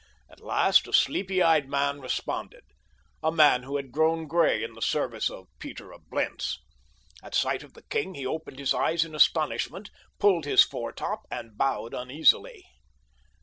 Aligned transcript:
At 0.31 0.39
last 0.39 0.87
a 0.87 0.93
sleepy 0.93 1.43
eyed 1.43 1.69
man 1.69 1.99
responded—a 2.01 3.31
man 3.31 3.61
who 3.61 3.75
had 3.77 3.91
grown 3.91 4.25
gray 4.25 4.63
in 4.63 4.73
the 4.73 4.81
service 4.81 5.29
of 5.29 5.45
Peter 5.59 5.91
of 5.93 6.09
Blentz. 6.09 6.57
At 7.21 7.35
sight 7.35 7.61
of 7.61 7.73
the 7.75 7.83
king 7.83 8.15
he 8.15 8.25
opened 8.25 8.57
his 8.57 8.73
eyes 8.73 9.05
in 9.05 9.13
astonishment, 9.13 9.91
pulled 10.17 10.45
his 10.45 10.63
foretop, 10.63 11.27
and 11.29 11.55
bowed 11.55 11.93
uneasily. 11.93 12.65